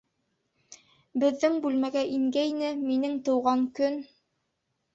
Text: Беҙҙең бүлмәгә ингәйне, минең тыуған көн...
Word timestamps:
Беҙҙең 1.23 1.59
бүлмәгә 1.67 2.03
ингәйне, 2.15 2.73
минең 2.89 3.17
тыуған 3.29 3.65
көн... 3.81 4.03